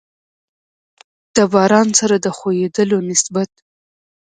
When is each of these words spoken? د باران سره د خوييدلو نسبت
د 1.35 1.37
باران 1.53 1.87
سره 1.99 2.15
د 2.25 2.27
خوييدلو 2.37 2.97
نسبت 3.09 3.49